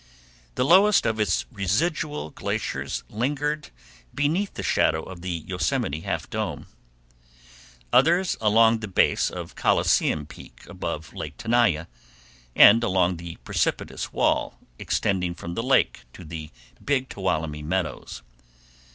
The 0.55 0.65
lowest 0.65 1.05
of 1.05 1.19
its 1.19 1.45
residual 1.51 2.31
glaciers 2.31 3.03
lingered 3.07 3.69
beneath 4.15 4.55
the 4.55 4.63
shadow 4.63 5.03
of 5.03 5.21
the 5.21 5.43
Yosemite 5.45 5.99
Half 5.99 6.27
Dome; 6.31 6.65
others 7.93 8.35
along 8.41 8.79
the 8.79 8.87
base 8.87 9.29
of 9.29 9.53
Coliseum 9.53 10.25
Peak 10.25 10.65
above 10.65 11.13
Lake 11.13 11.37
Tenaya 11.37 11.85
and 12.55 12.83
along 12.83 13.17
the 13.17 13.35
precipitous 13.43 14.11
wall 14.11 14.57
extending 14.79 15.35
from 15.35 15.53
the 15.53 15.61
lake 15.61 15.99
to 16.13 16.25
the 16.25 16.49
Big 16.83 17.07
Tuolumne 17.07 17.61
Meadows. 17.63 18.23